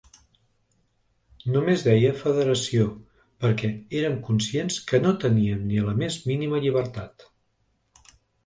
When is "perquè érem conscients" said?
3.45-4.81